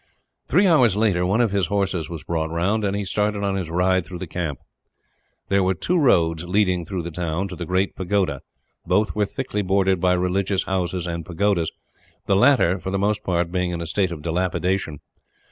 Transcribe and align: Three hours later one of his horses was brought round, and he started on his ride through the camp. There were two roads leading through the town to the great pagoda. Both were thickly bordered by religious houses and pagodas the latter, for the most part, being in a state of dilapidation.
Three 0.47 0.65
hours 0.65 0.95
later 0.95 1.27
one 1.27 1.41
of 1.41 1.51
his 1.51 1.67
horses 1.67 2.09
was 2.09 2.23
brought 2.23 2.49
round, 2.49 2.83
and 2.83 2.95
he 2.95 3.05
started 3.05 3.43
on 3.43 3.55
his 3.55 3.69
ride 3.69 4.03
through 4.03 4.17
the 4.17 4.25
camp. 4.25 4.57
There 5.49 5.61
were 5.61 5.75
two 5.75 5.95
roads 5.95 6.43
leading 6.43 6.85
through 6.87 7.03
the 7.03 7.11
town 7.11 7.47
to 7.49 7.55
the 7.55 7.67
great 7.67 7.95
pagoda. 7.95 8.41
Both 8.83 9.13
were 9.13 9.27
thickly 9.27 9.61
bordered 9.61 10.01
by 10.01 10.13
religious 10.13 10.63
houses 10.63 11.05
and 11.05 11.23
pagodas 11.23 11.69
the 12.25 12.35
latter, 12.35 12.79
for 12.79 12.89
the 12.89 12.97
most 12.97 13.21
part, 13.23 13.51
being 13.51 13.69
in 13.69 13.79
a 13.79 13.85
state 13.85 14.11
of 14.11 14.23
dilapidation. 14.23 15.01